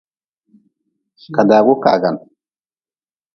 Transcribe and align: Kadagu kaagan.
Kadagu 1.33 1.73
kaagan. 1.83 2.15